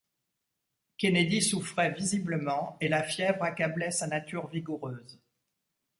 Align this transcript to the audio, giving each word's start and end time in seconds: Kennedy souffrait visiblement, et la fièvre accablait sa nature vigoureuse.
Kennedy 0.97 1.43
souffrait 1.43 1.91
visiblement, 1.93 2.75
et 2.81 2.87
la 2.87 3.03
fièvre 3.03 3.43
accablait 3.43 3.91
sa 3.91 4.07
nature 4.07 4.47
vigoureuse. 4.47 5.21